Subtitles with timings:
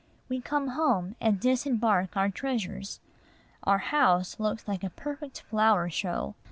[0.29, 2.99] We come home, and disembark our treasures.
[3.65, 6.33] Our house looks like a perfect flower show.